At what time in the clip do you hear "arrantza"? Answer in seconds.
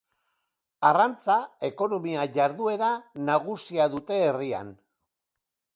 0.87-1.35